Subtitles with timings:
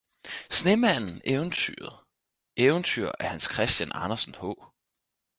[0.49, 1.99] Sneemanden eventyret
[2.57, 4.45] eventyr af hans christian andersen h